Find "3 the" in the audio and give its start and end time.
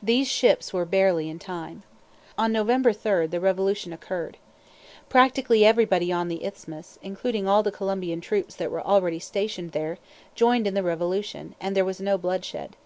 2.92-3.40